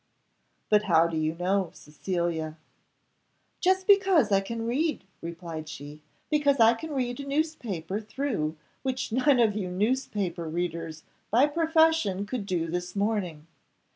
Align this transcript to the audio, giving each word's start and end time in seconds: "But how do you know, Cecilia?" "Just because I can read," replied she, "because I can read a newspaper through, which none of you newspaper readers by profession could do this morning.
"But 0.67 0.85
how 0.85 1.05
do 1.05 1.15
you 1.15 1.35
know, 1.35 1.69
Cecilia?" 1.75 2.57
"Just 3.59 3.85
because 3.85 4.31
I 4.31 4.41
can 4.41 4.65
read," 4.65 5.03
replied 5.21 5.69
she, 5.69 6.01
"because 6.31 6.59
I 6.59 6.73
can 6.73 6.89
read 6.95 7.19
a 7.19 7.23
newspaper 7.23 7.99
through, 8.01 8.57
which 8.81 9.11
none 9.11 9.39
of 9.39 9.55
you 9.55 9.69
newspaper 9.69 10.49
readers 10.49 11.03
by 11.29 11.45
profession 11.45 12.25
could 12.25 12.47
do 12.47 12.65
this 12.65 12.95
morning. 12.95 13.45